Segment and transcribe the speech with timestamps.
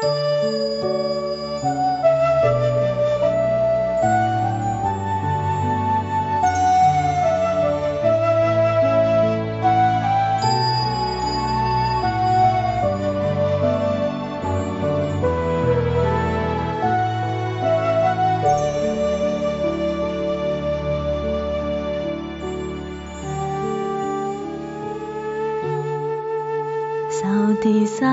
[0.00, 0.06] 扫
[27.60, 28.06] 地，扫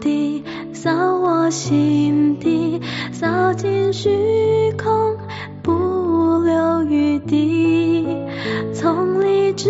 [0.00, 0.42] 地。
[0.82, 2.80] 扫我心底
[3.12, 5.14] 扫尽虚空
[5.62, 8.06] 不留余地。
[8.72, 9.68] 从里至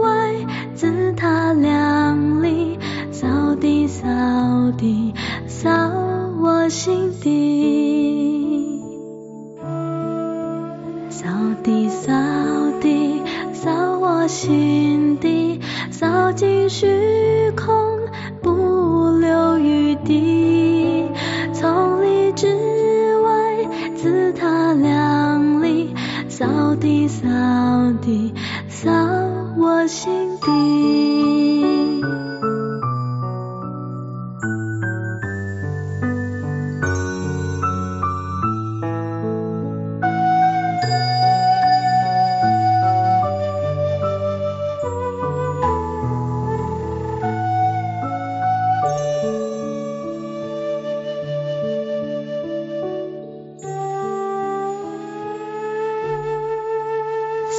[0.00, 0.32] 外
[0.76, 2.78] 自他两里
[3.10, 4.06] 扫地扫
[4.78, 5.12] 地
[5.48, 5.68] 扫
[6.40, 8.80] 我心底。
[11.10, 11.28] 扫
[11.64, 12.12] 地扫
[12.80, 16.86] 地扫我心底扫进虚
[17.56, 17.87] 空。
[26.80, 27.26] 地扫
[28.02, 28.32] 地
[28.68, 28.90] 扫
[29.56, 31.57] 我心底。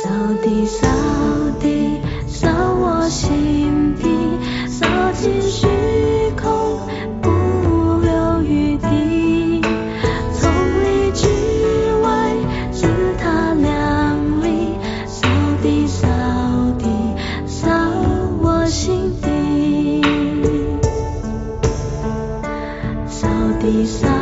[0.10, 0.88] 扫地扫
[1.60, 4.10] 地扫我心底，
[4.68, 5.68] 扫尽虚
[6.36, 6.80] 空
[7.22, 7.30] 不
[8.02, 9.62] 留余地，
[10.34, 10.52] 从
[10.82, 11.28] 里至
[12.02, 12.34] 外，
[12.72, 12.88] 自
[13.20, 14.74] 他两里，
[15.06, 15.28] 扫
[15.62, 16.08] 地扫
[16.80, 16.88] 地
[17.46, 17.70] 扫
[18.42, 20.02] 我心底。
[23.08, 23.28] 扫
[23.62, 24.19] 地扫。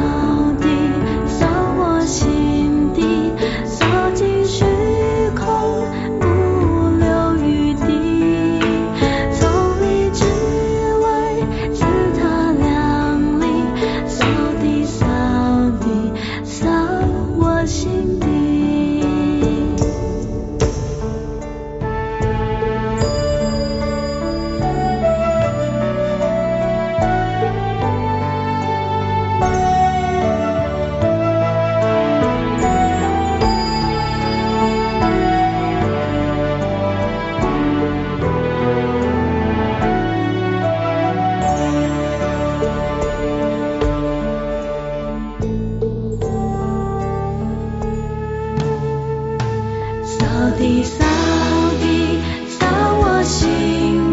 [50.37, 51.03] 扫地扫
[51.81, 52.67] 地扫
[52.99, 54.06] 我心